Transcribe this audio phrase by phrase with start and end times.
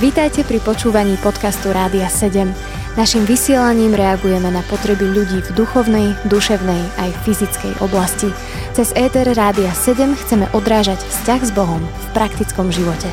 [0.00, 2.50] Vítajte pri počúvaní podcastu Rádia 7.
[2.92, 8.28] Naším vysielaním reagujeme na potreby ľudí v duchovnej, duševnej aj fyzickej oblasti.
[8.76, 13.08] Cez ETR Rádia 7 chceme odrážať vzťah s Bohom v praktickom živote.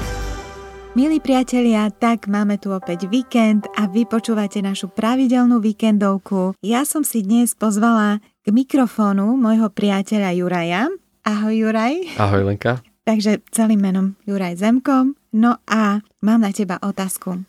[0.99, 6.59] Milí priatelia, tak máme tu opäť víkend a vy počúvate našu pravidelnú víkendovku.
[6.59, 10.89] Ja som si dnes pozvala k mikrofónu môjho priateľa Juraja.
[11.23, 12.19] Ahoj Juraj.
[12.19, 12.83] Ahoj Lenka.
[13.05, 15.13] Takže celým menom Juraj Zemko.
[15.29, 17.43] No a mám na teba otázku.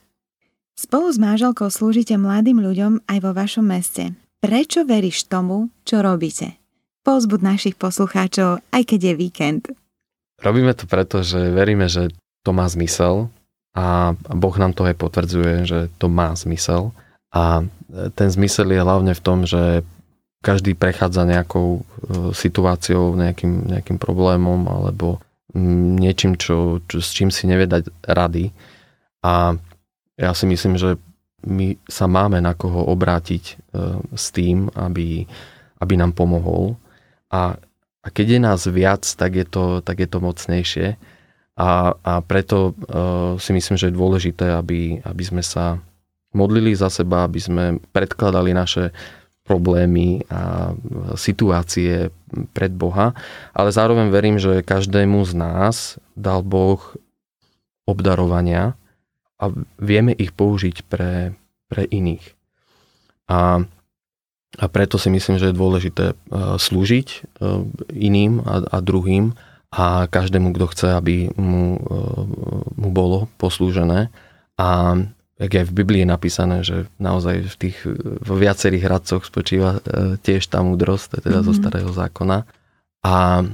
[0.79, 4.17] Spolu s manželkou slúžite mladým ľuďom aj vo vašom meste.
[4.41, 6.57] Prečo veríš tomu, čo robíte?
[7.05, 9.63] Pozbud našich poslucháčov, aj keď je víkend.
[10.41, 12.09] Robíme to preto, že veríme, že
[12.41, 13.29] to má zmysel
[13.77, 16.97] a Boh nám to aj potvrdzuje, že to má zmysel.
[17.31, 17.69] A
[18.17, 19.85] ten zmysel je hlavne v tom, že
[20.41, 21.81] každý prechádza nejakou e,
[22.33, 25.21] situáciou, nejakým, nejakým problémom alebo
[25.55, 28.55] niečím, čo, čo, s čím si nevie dať rady.
[29.25, 29.57] A
[30.17, 30.97] ja si myslím, že
[31.47, 33.55] my sa máme na koho obrátiť e,
[34.13, 35.25] s tým, aby,
[35.81, 36.77] aby nám pomohol.
[37.33, 37.57] A,
[38.05, 40.87] a keď je nás viac, tak je to, tak je to mocnejšie.
[41.57, 42.73] A, a preto e,
[43.41, 45.81] si myslím, že je dôležité, aby, aby sme sa
[46.37, 48.93] modlili za seba, aby sme predkladali naše
[49.51, 50.71] problémy a
[51.19, 52.15] situácie
[52.55, 53.19] pred Boha,
[53.51, 56.79] ale zároveň verím, že každému z nás dal Boh
[57.91, 58.79] obdarovania
[59.43, 59.51] a
[59.83, 61.35] vieme ich použiť pre,
[61.67, 62.23] pre iných.
[63.27, 63.67] A,
[64.59, 66.15] a preto si myslím, že je dôležité e,
[66.55, 67.19] slúžiť e,
[67.99, 69.35] iným a, a druhým
[69.75, 71.91] a každému, kto chce, aby mu, e,
[72.79, 74.15] mu bolo poslúžené.
[74.61, 74.99] A
[75.41, 77.77] jak aj v Biblii je napísané, že naozaj v tých
[78.21, 81.49] vo viacerých radcoch spočíva e, tiež tá múdrosť, teda mm-hmm.
[81.49, 81.59] zo mhm.
[81.65, 82.39] starého zákona.
[83.01, 83.45] A e,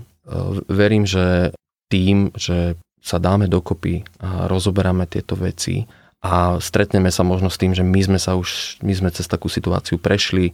[0.66, 1.54] verím, že
[1.86, 5.86] tým, že sa dáme dokopy a rozoberáme tieto veci
[6.26, 9.46] a stretneme sa možno s tým, že my sme sa už, my sme cez takú
[9.46, 10.50] situáciu prešli,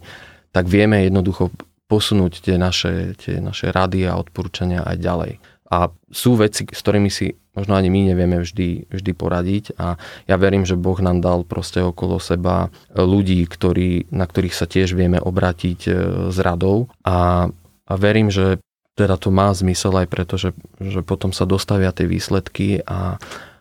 [0.53, 1.49] tak vieme jednoducho
[1.89, 5.33] posunúť tie naše, tie naše rady a odporúčania aj ďalej.
[5.73, 10.35] A sú veci, s ktorými si možno ani my nevieme vždy, vždy poradiť a ja
[10.41, 15.21] verím, že Boh nám dal proste okolo seba ľudí, ktorí, na ktorých sa tiež vieme
[15.21, 15.91] obrátiť e,
[16.33, 17.49] s radou a,
[17.85, 18.57] a verím, že
[18.93, 23.17] teda to má zmysel aj preto, že, že potom sa dostavia tie výsledky a,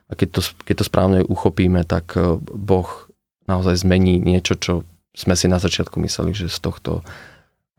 [0.09, 2.89] a keď, to, keď to správne uchopíme, tak e, Boh
[3.45, 4.73] naozaj zmení niečo, čo
[5.13, 7.05] sme si na začiatku mysleli, že z tohto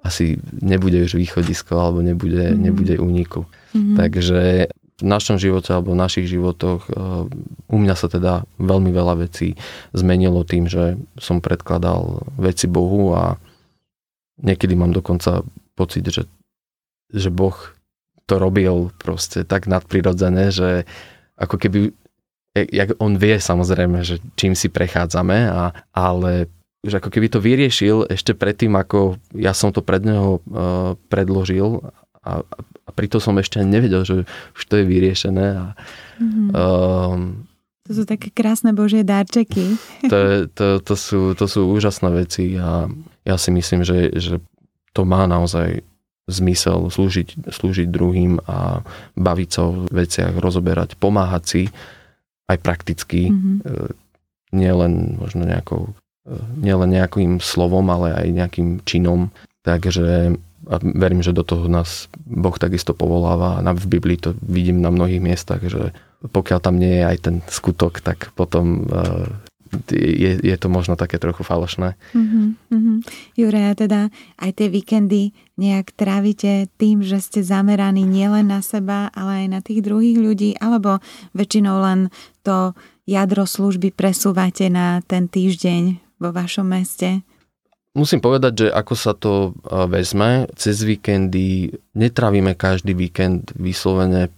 [0.03, 2.59] asi nebude už východisko alebo nebude, mm.
[2.59, 3.49] nebude úniku.
[3.73, 3.95] Mm-hmm.
[3.97, 4.41] Takže
[5.01, 6.95] v našom živote alebo v našich životoch eh,
[7.69, 9.57] u mňa sa teda veľmi veľa vecí
[9.95, 13.37] zmenilo tým, že som predkladal veci Bohu a
[14.41, 15.41] niekedy mám dokonca
[15.73, 16.29] pocit, že,
[17.09, 17.55] že Boh
[18.29, 20.87] to robil proste tak nadprirodzené, že
[21.35, 21.79] ako keby
[22.53, 26.53] jak on vie samozrejme, že čím si prechádzame, a, ale
[26.85, 31.81] že ako keby to vyriešil ešte predtým, ako ja som to pred neho uh, predložil
[32.21, 32.45] a
[32.93, 34.15] pritom som ešte nevedel, že
[34.55, 35.47] už to je vyriešené.
[35.57, 35.65] A,
[36.21, 36.47] mm-hmm.
[36.53, 37.43] um,
[37.83, 39.75] to sú také krásne božie dárčeky.
[40.11, 42.87] To, to, to, sú, to sú úžasné veci a
[43.23, 44.39] ja si myslím, že, že
[44.95, 45.83] to má naozaj
[46.27, 48.79] zmysel slúžiť, slúžiť druhým a
[49.19, 51.63] baviť sa o veciach, rozoberať, pomáhať si
[52.47, 53.91] aj prakticky, mm-hmm.
[54.55, 55.91] nielen možno nejakou,
[56.23, 59.31] e, nielen nejakým slovom, ale aj nejakým činom.
[59.63, 60.35] Takže
[60.69, 63.59] a verím, že do toho nás Boh takisto povoláva.
[63.59, 65.91] A v Biblii to vidím na mnohých miestach, že
[66.23, 69.27] pokiaľ tam nie je aj ten skutok, tak potom uh,
[69.91, 71.99] je, je to možno také trochu falošné.
[72.15, 72.97] Uh-huh, uh-huh.
[73.35, 74.07] Jure, teda
[74.39, 79.59] aj tie víkendy nejak trávite tým, že ste zameraní nielen na seba, ale aj na
[79.59, 81.03] tých druhých ľudí, alebo
[81.35, 81.99] väčšinou len
[82.47, 82.71] to
[83.03, 87.25] jadro služby presúvate na ten týždeň vo vašom meste?
[87.93, 94.33] Musím povedať, že ako sa to vezme, cez víkendy netravíme každý víkend vyslovene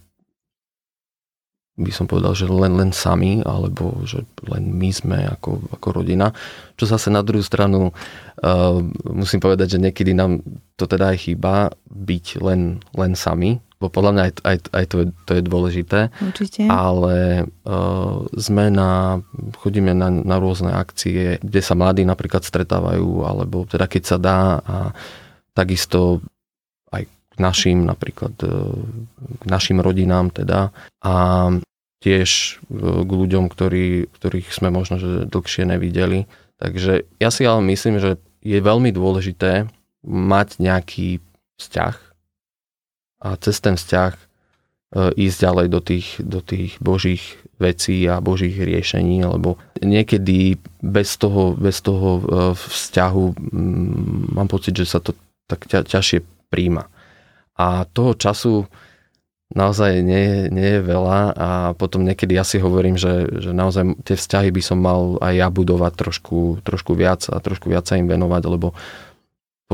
[1.76, 6.32] by som povedal, že len, len sami, alebo že len my sme ako, ako rodina.
[6.80, 10.40] Čo zase na druhú stranu uh, musím povedať, že niekedy nám
[10.80, 14.96] to teda aj chýba byť len, len sami, bo podľa mňa aj, aj, aj to,
[14.96, 16.00] je, to je dôležité.
[16.24, 16.64] Určite.
[16.72, 19.20] Ale uh, sme na,
[19.60, 24.40] chodíme na, na rôzne akcie, kde sa mladí napríklad stretávajú, alebo teda keď sa dá
[24.64, 24.76] a
[25.52, 26.24] takisto
[26.88, 28.80] aj k našim napríklad, uh,
[29.40, 30.72] k našim rodinám teda.
[31.04, 31.14] A
[32.00, 36.24] tiež uh, k ľuďom, ktorí, ktorých sme možno že dlhšie nevideli.
[36.56, 39.68] Takže ja si ale myslím, že je veľmi dôležité
[40.06, 41.20] mať nejaký
[41.60, 42.05] vzťah
[43.26, 44.14] a cez ten vzťah
[44.94, 47.24] ísť ďalej do tých, do tých božích
[47.58, 52.22] vecí a božích riešení, lebo niekedy bez toho, bez toho
[52.54, 55.16] vzťahu mm, mám pocit, že sa to
[55.50, 56.86] tak ťa, ťažšie príjma.
[57.56, 58.68] A toho času
[59.54, 64.18] naozaj nie, nie je veľa a potom niekedy ja si hovorím, že, že naozaj tie
[64.18, 68.10] vzťahy by som mal aj ja budovať trošku, trošku viac a trošku viac sa im
[68.10, 68.74] venovať, lebo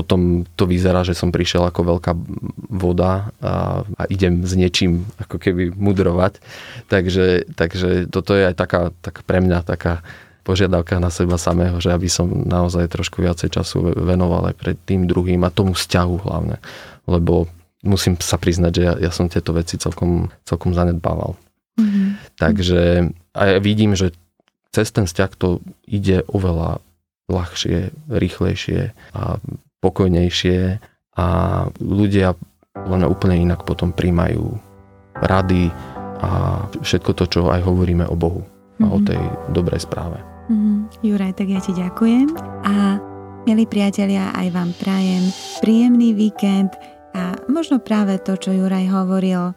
[0.03, 2.13] potom to vyzerá, že som prišiel ako veľká
[2.67, 6.43] voda a, a idem s niečím ako keby mudrovať.
[6.91, 10.03] Takže, takže toto je aj taká, tak pre mňa taká
[10.43, 15.07] požiadavka na seba samého, že aby som naozaj trošku viacej času venoval aj pred tým
[15.07, 16.59] druhým a tomu vzťahu hlavne.
[17.07, 17.47] Lebo
[17.87, 21.39] musím sa priznať, že ja, ja som tieto veci celkom, celkom zanedbával.
[21.79, 22.07] Mm-hmm.
[22.43, 22.83] Takže
[23.33, 24.13] a ja vidím, že
[24.75, 26.83] cez ten vzťah to ide oveľa
[27.31, 29.23] ľahšie, rýchlejšie a
[29.83, 30.79] pokojnejšie
[31.19, 31.27] a
[31.83, 32.39] ľudia
[32.73, 34.57] len úplne inak potom príjmajú
[35.21, 35.69] rady
[36.23, 38.83] a všetko to, čo aj hovoríme o Bohu mm-hmm.
[38.83, 39.07] a o mhm.
[39.11, 39.21] tej
[39.53, 40.23] dobrej správe.
[40.49, 40.77] Mm-hmm.
[41.03, 42.33] Juraj, tak ja ti ďakujem
[42.65, 43.03] a
[43.45, 45.23] milí priatelia, aj vám prajem
[45.61, 46.73] príjemný víkend,
[47.13, 49.53] a možno práve to, čo Juraj hovoril,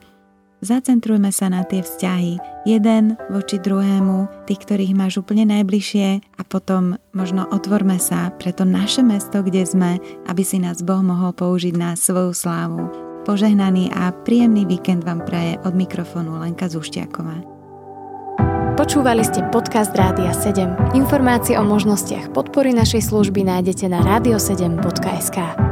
[0.65, 6.97] zacentrujme sa na tie vzťahy, jeden voči druhému, tých, ktorých máš úplne najbližšie a potom
[7.13, 11.77] možno otvorme sa pre to naše mesto, kde sme, aby si nás Boh mohol použiť
[11.77, 12.89] na svoju slávu.
[13.25, 17.55] Požehnaný a príjemný víkend vám praje od mikrofónu Lenka Zuštiaková.
[18.75, 20.99] Počúvali ste podcast Rádia 7.
[20.99, 25.64] Informácie o možnostiach podpory našej služby nájdete na radio7.sk.